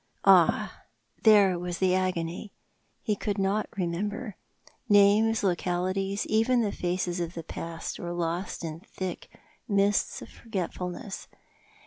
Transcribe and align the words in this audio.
Ah, 0.25 0.81
there 1.21 1.59
was 1.59 1.77
the 1.77 1.93
agony! 1.93 2.51
He 3.03 3.15
could 3.15 3.37
not 3.37 3.69
remember. 3.77 4.35
Names, 4.89 5.43
localities, 5.43 6.25
even 6.25 6.61
the 6.61 6.71
faces 6.71 7.19
of 7.19 7.35
the 7.35 7.43
past 7.43 7.99
were 7.99 8.11
lost 8.11 8.63
in 8.65 8.79
the 8.79 8.85
thick 8.87 9.29
mists 9.67 10.19
of 10.23 10.29
forgetfulness. 10.29 11.27